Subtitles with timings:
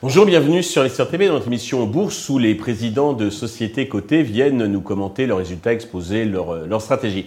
[0.00, 4.22] Bonjour, bienvenue sur Investir TV dans notre émission Bourse où les présidents de sociétés cotées
[4.22, 7.26] viennent nous commenter leurs résultats, exposer leur, leur stratégie.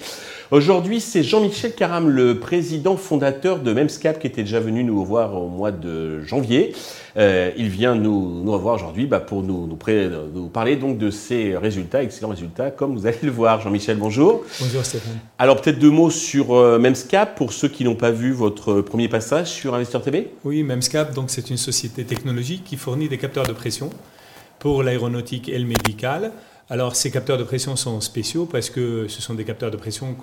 [0.52, 5.34] Aujourd'hui, c'est Jean-Michel Caram, le président fondateur de Memscap, qui était déjà venu nous voir
[5.42, 6.76] au mois de janvier.
[7.16, 9.78] Euh, il vient nous, nous revoir aujourd'hui bah, pour nous, nous,
[10.34, 13.62] nous, parler donc de ses résultats, excellents résultats, comme vous allez le voir.
[13.62, 14.44] Jean-Michel, bonjour.
[14.60, 15.20] Bonjour Stéphane.
[15.40, 19.08] Alors peut-être deux mots sur euh, Memscap pour ceux qui n'ont pas vu votre premier
[19.08, 20.34] passage sur Investor TV.
[20.44, 23.90] Oui, Memscap, donc c'est une société technologique qui fournit des capteurs de pression
[24.60, 26.34] pour l'aéronautique et le médical.
[26.72, 30.16] Alors ces capteurs de pression sont spéciaux parce que ce sont des capteurs de pression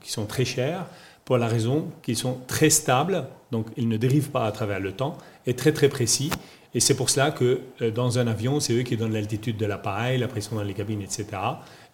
[0.00, 0.86] qui sont très chers
[1.24, 4.92] pour la raison qu'ils sont très stables, donc ils ne dérivent pas à travers le
[4.92, 6.30] temps, et très très précis.
[6.74, 9.66] Et c'est pour cela que euh, dans un avion, c'est eux qui donnent l'altitude de
[9.66, 11.26] l'appareil, la pression dans les cabines, etc.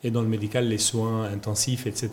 [0.02, 2.10] Et dans le médical, les soins intensifs, etc.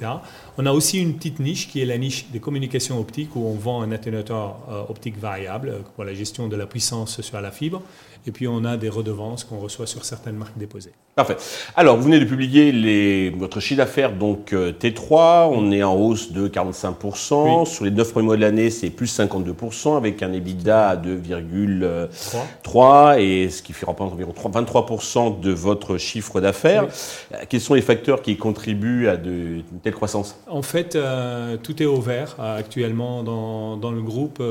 [0.60, 3.56] On a aussi une petite niche qui est la niche des communications optiques où on
[3.56, 7.50] vend un atténuateur euh, optique variable euh, pour la gestion de la puissance sur la
[7.50, 7.82] fibre.
[8.28, 10.92] Et puis on a des redevances qu'on reçoit sur certaines marques déposées.
[11.16, 11.38] Parfait.
[11.76, 15.96] Alors, vous venez de publier les, votre chiffre d'affaires, donc euh, T3, on est en
[15.96, 17.66] hausse de 45%.
[17.66, 23.20] Sur les 9 premiers mois de l'année, c'est plus 52%, avec un EBITDA à 2,3,
[23.20, 26.88] et ce qui fait représenter environ 23% de votre chiffre d'affaires.
[27.34, 29.30] Euh, quels sont les facteurs qui contribuent à de,
[29.72, 30.38] une telle croissance?
[30.48, 34.42] En fait, euh, tout est au vert actuellement dans, dans le groupe.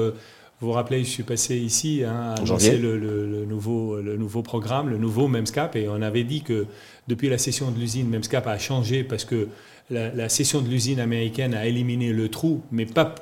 [0.61, 4.89] Vous vous rappelez, je suis passé ici hein, à annoncer le, nouveau, le nouveau programme,
[4.89, 6.67] le nouveau MEMSCAP, et on avait dit que
[7.07, 9.49] depuis la session de l'usine, MEMSCAP a changé parce que
[9.89, 13.15] la, la session de l'usine américaine a éliminé le trou, mais pas,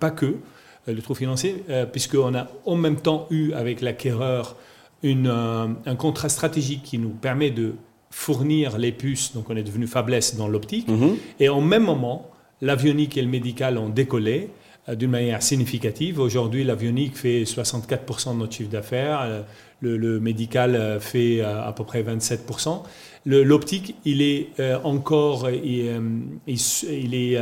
[0.00, 0.26] pas que.
[0.26, 0.32] euh,
[0.86, 4.56] le trou financier, euh, puisqu'on a en même temps eu avec l'acquéreur
[5.04, 7.74] euh, un contrat stratégique qui nous permet de
[8.10, 11.14] fournir les puces, donc on est devenu faiblesse dans l'optique, mm-hmm.
[11.40, 14.50] et en même moment, l'avionique et le médical ont décollé.
[14.88, 16.18] Euh, d'une manière significative.
[16.18, 19.44] Aujourd'hui, l'avionique fait 64% de notre chiffre d'affaires,
[19.80, 22.82] le, médical fait à peu près 27%.
[23.26, 24.48] L'optique, il est
[24.82, 26.02] encore, il,
[26.48, 27.38] il est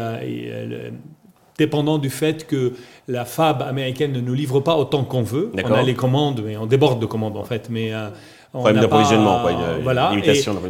[1.61, 2.73] dépendant du fait que
[3.07, 5.53] la FAB américaine ne nous livre pas autant qu'on veut.
[5.55, 7.69] On a les commandes, mais on déborde de commandes en fait.
[7.71, 7.93] Mais
[8.55, 9.43] on problème d'approvisionnement,
[9.83, 10.13] voilà.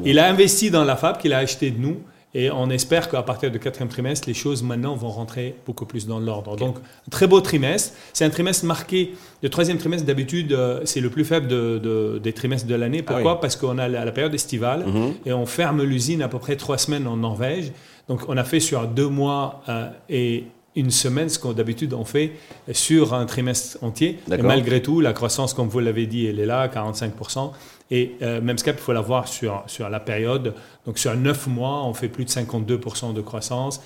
[0.05, 1.97] il a investi dans la FAB qu'il a acheté de nous.
[2.33, 6.07] Et on espère qu'à partir du quatrième trimestre, les choses maintenant vont rentrer beaucoup plus
[6.07, 6.55] dans l'ordre.
[6.57, 6.77] Donc,
[7.11, 7.95] très beau trimestre.
[8.13, 9.15] C'est un trimestre marqué.
[9.43, 13.03] Le troisième trimestre, d'habitude, euh, c'est le plus faible de, des trimestres de l'année.
[13.05, 13.41] Ah Pourquoi?
[13.41, 15.15] Parce qu'on a la, période estivale mhm.
[15.27, 17.73] et on ferme l'usine à peu près trois semaines en Norvège.
[18.07, 20.45] Donc, on a fait sur deux mois euh, et
[20.77, 22.33] une semaine, ce qu'on d'habitude on fait
[22.73, 24.19] sur un trimestre entier.
[24.31, 27.51] Et malgré tout, la croissance, comme vous l'avez dit, elle est là, 45%.
[27.91, 30.55] Et euh, même Memscap, il faut la voir sur, sur la période.
[30.87, 33.83] Donc sur 9 mois, on fait plus de 52% de croissance.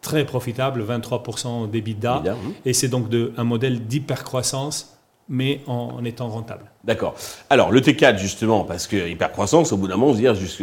[0.00, 2.22] Très profitable, 23% d'EBITDA.
[2.64, 4.97] Et c'est donc de, un modèle d'hypercroissance
[5.28, 6.64] mais en, étant rentable.
[6.84, 7.14] D'accord.
[7.50, 10.54] Alors, le T4, justement, parce que hypercroissance, au bout d'un moment, on se dit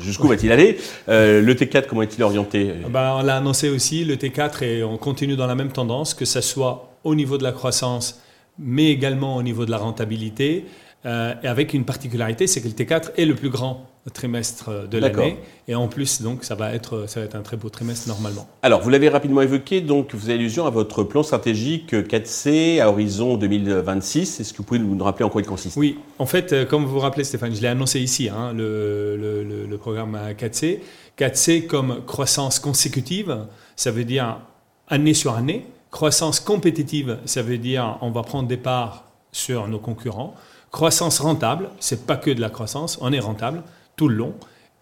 [0.00, 0.78] jusqu'où va-t-il aller?
[1.08, 2.72] Euh, Le T4, comment est-il orienté?
[2.88, 6.24] Ben, On l'a annoncé aussi, le T4, et on continue dans la même tendance, que
[6.24, 8.20] ce soit au niveau de la croissance,
[8.58, 10.66] mais également au niveau de la rentabilité.
[11.06, 14.98] Euh, et avec une particularité, c'est que le T4 est le plus grand trimestre de
[14.98, 15.38] l'année.
[15.66, 18.46] Et en plus, donc, ça va, être, ça va être un très beau trimestre normalement.
[18.62, 22.88] Alors, vous l'avez rapidement évoqué, donc vous avez allusion à votre plan stratégique 4C à
[22.88, 24.40] horizon 2026.
[24.40, 25.76] Est-ce que vous pouvez nous rappeler en quoi il consiste?
[25.76, 29.16] Oui, en fait, euh, comme vous vous rappelez, Stéphane, je l'ai annoncé ici, hein, le,
[29.16, 30.80] le, le, programme 4C.
[31.18, 34.38] 4C comme croissance consécutive, ça veut dire
[34.88, 35.66] année sur année.
[35.90, 40.34] Croissance compétitive, ça veut dire on va prendre des parts sur nos concurrents.
[40.72, 43.62] Croissance rentable, c'est pas que de la croissance, on est rentable
[43.96, 44.34] tout le long.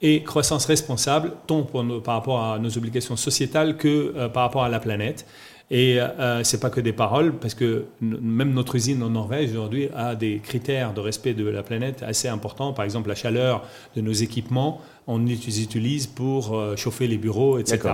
[0.04, 4.68] Et croissance responsable, tant par rapport à nos obligations sociétales que euh, par rapport à
[4.68, 5.26] la planète.
[5.70, 9.52] Et ce euh, c'est pas que des paroles, parce que même notre usine en Norvège
[9.52, 12.74] aujourd'hui a des critères de respect de la planète assez importants.
[12.74, 13.64] Par exemple, la chaleur
[13.96, 17.88] de nos équipements, on les utilise pour euh, chauffer les bureaux, etc.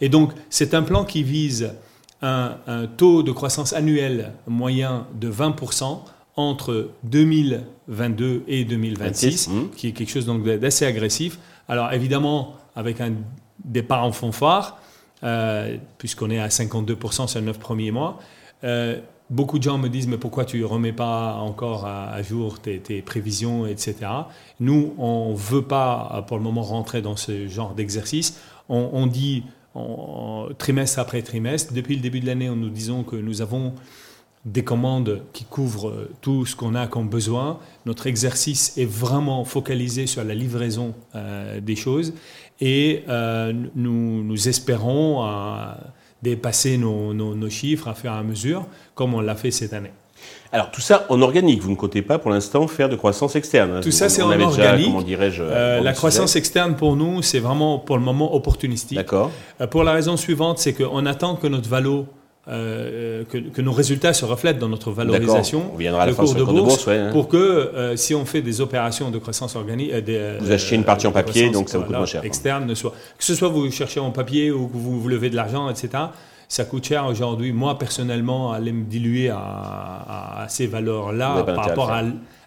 [0.00, 1.72] Et donc, c'est un plan qui vise
[2.22, 6.02] un, un, taux de croissance annuel moyen de 20%
[6.36, 9.70] entre 2022 et 2026, mmh.
[9.76, 11.38] qui est quelque chose d'assez agressif.
[11.68, 13.12] Alors évidemment, avec un
[13.64, 14.78] départ en fanfare,
[15.22, 18.18] euh, puisqu'on est à 52% sur les 9 premiers mois,
[18.64, 18.98] euh,
[19.30, 23.02] beaucoup de gens me disent mais pourquoi tu ne remets pas encore à, jour tes,
[23.02, 23.96] prévisions, etc.
[24.60, 28.40] Nous, on ne veut pas pour le moment rentrer dans ce genre d'exercice.
[28.68, 29.44] On, on, dit
[30.58, 33.74] trimestre après trimestre, depuis le début de l'année, nous disons que nous avons
[34.44, 37.58] des commandes qui couvrent euh, tout ce qu'on a comme besoin.
[37.86, 42.12] Notre exercice est vraiment focalisé sur la livraison euh, des choses
[42.60, 45.26] et euh, nous, nous, espérons
[46.22, 49.90] dépasser nos, nos, chiffres à fur et à mesure, comme on l'a fait cette année.
[50.52, 53.80] Alors tout ça en organique, vous ne comptez pas pour l'instant faire de croissance externe.
[53.80, 54.86] Tout ça c'est en organique.
[54.86, 58.96] comment dirais-je La croissance externe pour nous c'est vraiment pour le moment opportunistique.
[58.96, 59.32] D'accord.
[59.70, 62.06] pour la raison suivante, c'est qu'on attend que notre valo
[62.46, 66.34] euh, que, nos résultats se reflètent dans notre valorisation, on viendra à la le cours
[66.34, 67.08] de bourse, hein.
[67.10, 70.84] pour que euh, si on fait des opérations de croissance organique, euh, vous achetez une
[70.84, 72.22] partie en papier, donc ça vous coûte moins cher.
[72.22, 75.30] Externe, ne soit que ce soit vous cherchez en papier ou que vous, vous levez
[75.30, 75.88] de l'argent, etc.
[76.46, 77.52] Ça coûte cher aujourd'hui.
[77.52, 82.02] Moi personnellement, aller me diluer à, ces valeurs-là par rapport à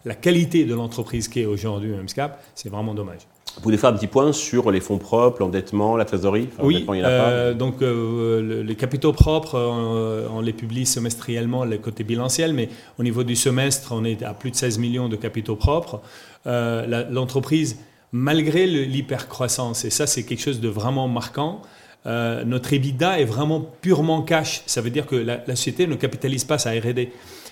[0.05, 3.27] la qualité de l'entreprise qui est aujourd'hui MSCAP, c'est vraiment dommage.
[3.57, 6.47] Vous pouvez faire un petit point sur les fonds propres, l'endettement, la trésorerie?
[6.61, 12.53] Oui, euh, donc euh, les capitaux propres, euh, on les publie semestriellement, le côté bilanciel,
[12.53, 16.01] mais au niveau du semestre, on est à plus de 16 millions de capitaux propres.
[16.45, 17.79] L'entreprise,
[18.11, 21.63] malgré l'hypercroissance, et ça c'est quelque chose de vraiment marquant,
[22.05, 24.61] notre EBITDA est vraiment purement cash.
[24.67, 27.11] Ça veut dire que la, la société ne capitalise pas sa R&D.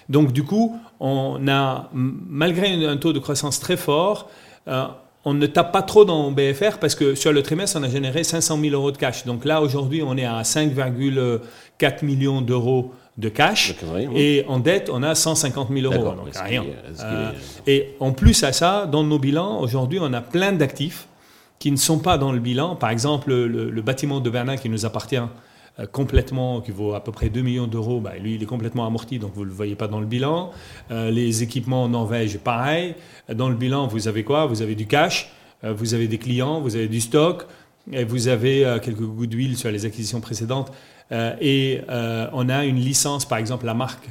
[0.10, 4.30] Donc du coup, on a, malgré un taux de croissance très fort,
[5.26, 8.24] on ne tape pas trop dans BFR parce que sur le trimestre, on a généré
[8.24, 9.26] 500 000 euros de cash.
[9.26, 13.76] Donc là, aujourd'hui, on est à 5,4 millions d'euros de cash.
[14.16, 16.16] Et en dette, on a 150 000 euros.
[16.16, 16.64] Donc rien.
[17.00, 17.32] Euh,
[17.66, 21.08] et en plus à ça, dans nos bilans, aujourd'hui, on a plein d'actifs
[21.58, 22.76] qui ne sont pas dans le bilan.
[22.76, 25.26] Par exemple, le, bâtiment de Bernin qui nous appartient euh,
[25.92, 29.20] complètement, qui vaut à peu près 2 millions d'euros, bah, lui, il est complètement amorti,
[29.20, 30.52] donc vous ne le voyez pas dans le bilan.
[30.92, 32.96] Euh, les équipements en Norvège, pareil.
[33.34, 34.46] Dans le bilan, vous avez quoi?
[34.46, 35.32] Vous avez du cash,
[35.64, 37.46] euh, vous avez des clients, vous avez du stock,
[37.92, 40.72] et vous avez quelques goodwill sur les acquisitions précédentes.
[41.12, 41.82] et
[42.34, 44.10] on a une licence, par exemple, la marque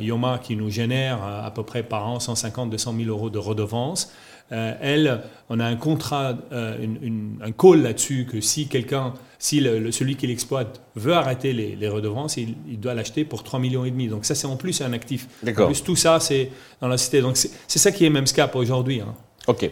[0.00, 4.12] Yoma, qui nous génère à peu près par an 150-200 000 euros de redevances.
[4.52, 6.76] Euh, elle, on a un contrat, euh,
[7.42, 9.60] un call là-dessus que si quelqu'un, si
[9.90, 14.08] celui qui l'exploite veut arrêter les, redevances, il, doit l'acheter pour 3 millions et demi.
[14.08, 15.28] Donc ça, c'est en plus un actif.
[15.46, 16.50] En plus, tout ça, c'est
[16.80, 17.20] dans la cité.
[17.20, 19.00] Donc c'est ça qui est Memscap aujourd'hui.
[19.00, 19.14] Hein.
[19.46, 19.70] Ok.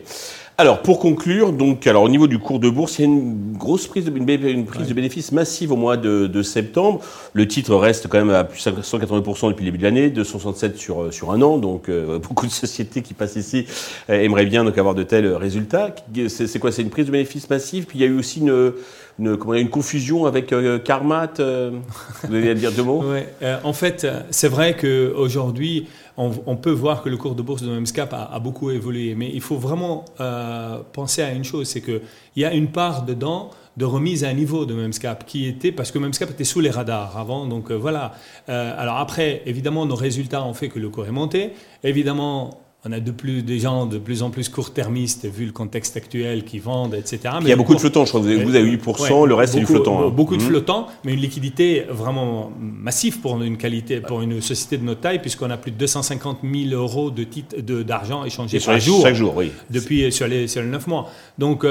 [0.57, 3.57] Alors, pour conclure, donc, alors, au niveau du cours de bourse, il y a une
[3.57, 7.01] grosse prise de, une prise de bénéfices massive au mois de, septembre.
[7.33, 10.77] Le titre reste quand même à plus de 180% depuis le début de l'année, 267
[10.77, 11.59] sur, sur un an.
[11.59, 13.67] Donc, euh, beaucoup de sociétés qui passent ici
[14.09, 15.93] euh, aimeraient bien donc, avoir de tels résultats.
[16.29, 16.71] C'est quoi?
[16.71, 17.87] C'est une prise de bénéfices massive.
[17.87, 18.75] Puis il y a eu aussi une,
[19.19, 21.33] une, une confusion avec euh, Carmat.
[21.39, 23.29] vous allez dire deux mots ouais,
[23.63, 28.13] En fait, c'est vrai qu'aujourd'hui, on, peut voir que le cours de bourse de Memscap
[28.13, 29.15] a, a beaucoup évolué.
[29.15, 32.01] Mais il faut vraiment euh, penser à une chose, c'est qu'il
[32.37, 35.99] y a une part dedans de remise à niveau de Memscap qui était parce que
[35.99, 38.13] Memscap était sous les radars avant donc euh, voilà
[38.49, 42.93] euh, alors après évidemment nos résultats ont fait que le cours est monté évidemment on
[42.93, 46.59] a de plus des gens de plus en plus court-termistes vu le contexte actuel qui
[46.59, 47.19] vendent, etc.
[47.39, 48.21] Mais il y a beaucoup de flottants, je crois.
[48.21, 50.03] Vous avez, vous avez 8%, le reste c'est du flottant.
[50.03, 50.11] Hein.
[50.11, 50.47] Beaucoup de mmh.
[50.47, 55.21] flottants, mais une liquidité vraiment massive pour une qualité, pour une société de notre taille,
[55.21, 59.03] puisqu'on a plus de 250 000 euros de titres d'argent échangés par jour.
[59.03, 59.51] Chaque jour, oui.
[59.71, 61.11] Depuis sur les sur les 9 mois.
[61.39, 61.69] Donc euh,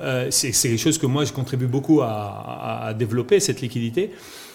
[0.00, 4.12] euh, c'est quelque chose que moi je contribue beaucoup à, à développer cette liquidité.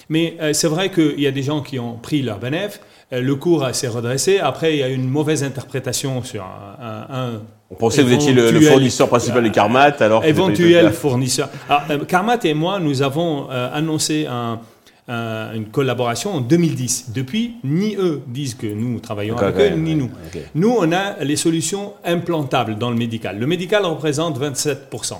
[0.09, 2.79] Mais euh, c'est vrai qu'il y a des gens qui ont pris leur bénéfice
[3.11, 4.39] euh, le cours s'est redressé.
[4.39, 7.41] Après, il y a une mauvaise interprétation sur un.
[7.71, 10.23] on pensait que vous étiez le, fournisseur principal de Carmat, alors.
[10.23, 11.49] Éventuel fournisseur.
[11.67, 14.27] Alors, Carmat euh, et moi, nous avons euh, annoncé
[15.07, 17.11] une collaboration en 2010.
[17.15, 20.11] Depuis, ni eux disent que nous travaillons avec eux, ni nous.
[20.53, 23.39] Nous, on a les solutions implantables dans le médical.
[23.39, 25.13] Le médical représente 27%.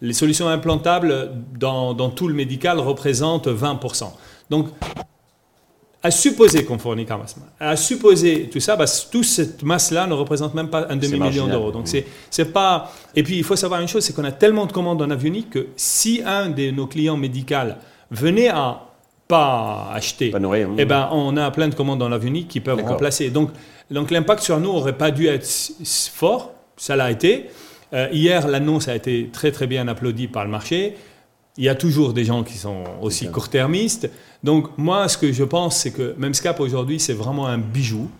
[0.00, 4.04] Les solutions implantables dans, dans tout le médical représentent 20%.
[4.50, 4.68] Donc,
[6.04, 10.52] à supposer qu'on fournit Karmasma, à supposer tout ça, bah, toute cette masse-là ne représente
[10.52, 11.70] même pas un demi-million d'euros.
[11.70, 12.92] Donc c'est, c'est pas.
[13.16, 15.48] Et puis il faut savoir une chose, c'est qu'on a tellement de commandes en avionique
[15.48, 17.72] que si un de nos clients médicaux
[18.10, 18.82] venait à
[19.26, 22.84] pas acheter, pas nourrir, eh ben on a plein de commandes en avionique qui peuvent
[22.84, 23.30] remplacer.
[23.30, 23.48] Donc
[23.90, 25.48] donc l'impact sur nous aurait pas dû être
[26.12, 27.46] fort, ça l'a été.
[27.94, 30.96] Euh, hier l'annonce a été très très bien applaudie par le marché.
[31.56, 34.10] Il y a toujours des gens qui sont aussi court-termistes.
[34.42, 38.10] Donc moi, ce que je pense, c'est que Memscap aujourd'hui, c'est vraiment un bijou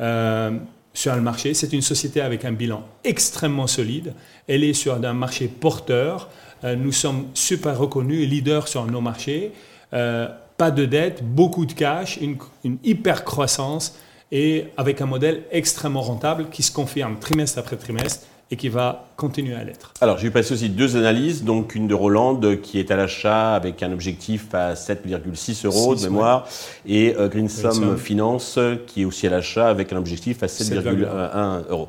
[0.00, 0.50] euh,
[0.92, 1.54] sur le marché.
[1.54, 4.12] C'est une société avec un bilan extrêmement solide.
[4.46, 6.28] Elle est sur un marché porteur.
[6.64, 9.52] Euh, nous sommes super reconnus, leaders sur nos marchés.
[9.94, 13.96] Euh, pas de dette, beaucoup de cash, une, une hyper croissance
[14.30, 19.06] et avec un modèle extrêmement rentable qui se confirme trimestre après trimestre et qui va
[19.16, 19.94] continuer à l'être.
[20.00, 23.54] Alors, j'ai vu passer aussi deux analyses, donc une de Roland qui est à l'achat
[23.54, 26.46] avec un objectif à 7,6 euros de mémoire,
[26.86, 31.88] et euh, Greensum Finance qui est aussi à l'achat avec un objectif à 7,1 euros.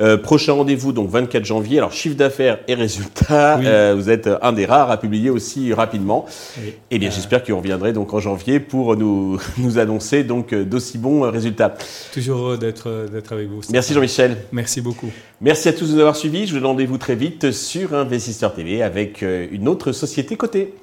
[0.00, 1.78] Euh, prochain rendez-vous, donc 24 janvier.
[1.78, 6.26] Alors, chiffre d'affaires et résultats, euh, vous êtes un des rares à publier aussi rapidement.
[6.62, 10.54] Et eh bien, j'espère que vous reviendrez donc en janvier pour nous, nous annoncer donc
[10.54, 11.74] d'aussi bons résultats.
[12.12, 13.62] Toujours heureux d'être avec vous.
[13.70, 14.36] Merci Jean-Michel.
[14.52, 15.10] Merci beaucoup.
[15.40, 16.46] Merci à tous avoir suivis.
[16.46, 20.74] Je vous donne rendez-vous très vite sur Investisseur TV avec euh, une autre société cotée.